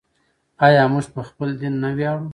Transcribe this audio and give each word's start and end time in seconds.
آیا 0.65 0.83
موږ 0.93 1.05
په 1.15 1.21
خپل 1.29 1.49
دین 1.61 1.73
نه 1.83 1.89
ویاړو؟ 1.97 2.25